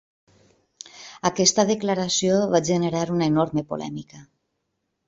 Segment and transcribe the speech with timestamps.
[1.31, 4.27] Aquesta declaració va generar una enorme polèmica.